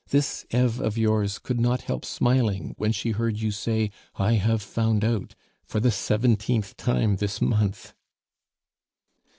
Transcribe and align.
This 0.09 0.47
Eve 0.49 0.79
of 0.79 0.97
yours 0.97 1.37
could 1.37 1.59
not 1.61 1.81
help 1.83 2.05
smiling 2.05 2.73
when 2.79 2.91
she 2.91 3.11
heard 3.11 3.37
you 3.39 3.51
say, 3.51 3.91
'I 4.15 4.31
have 4.33 4.63
found 4.63 5.05
out,' 5.05 5.35
for 5.63 5.79
the 5.79 5.91
seventeenth 5.91 6.75
time 6.75 7.17
this 7.17 7.39
month." 7.39 7.93